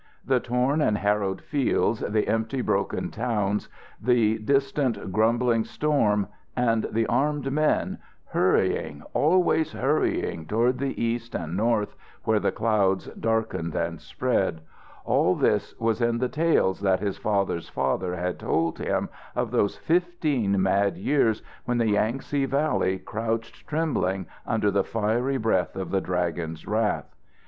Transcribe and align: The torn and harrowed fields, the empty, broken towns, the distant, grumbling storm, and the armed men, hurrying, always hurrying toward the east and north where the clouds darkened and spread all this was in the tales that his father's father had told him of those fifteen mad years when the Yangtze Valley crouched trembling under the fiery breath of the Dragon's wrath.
The 0.25 0.39
torn 0.39 0.81
and 0.81 0.97
harrowed 0.97 1.41
fields, 1.43 1.99
the 1.99 2.27
empty, 2.27 2.61
broken 2.61 3.11
towns, 3.11 3.69
the 4.01 4.39
distant, 4.39 5.11
grumbling 5.11 5.63
storm, 5.63 6.27
and 6.55 6.87
the 6.91 7.05
armed 7.05 7.51
men, 7.51 7.99
hurrying, 8.29 9.03
always 9.13 9.73
hurrying 9.73 10.47
toward 10.47 10.79
the 10.79 10.99
east 10.99 11.35
and 11.35 11.55
north 11.55 11.95
where 12.23 12.39
the 12.39 12.51
clouds 12.51 13.09
darkened 13.09 13.75
and 13.75 14.01
spread 14.01 14.61
all 15.05 15.35
this 15.35 15.79
was 15.79 16.01
in 16.01 16.17
the 16.17 16.29
tales 16.29 16.81
that 16.81 16.99
his 16.99 17.19
father's 17.19 17.69
father 17.69 18.15
had 18.15 18.39
told 18.39 18.79
him 18.79 19.07
of 19.35 19.51
those 19.51 19.77
fifteen 19.77 20.59
mad 20.59 20.97
years 20.97 21.43
when 21.65 21.77
the 21.77 21.89
Yangtze 21.89 22.45
Valley 22.45 22.97
crouched 22.97 23.67
trembling 23.67 24.25
under 24.47 24.71
the 24.71 24.83
fiery 24.83 25.37
breath 25.37 25.75
of 25.75 25.91
the 25.91 26.01
Dragon's 26.01 26.65
wrath. 26.65 27.13